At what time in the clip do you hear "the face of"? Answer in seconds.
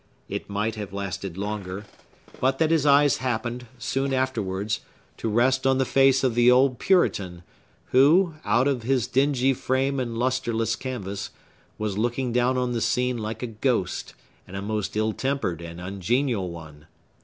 5.77-6.33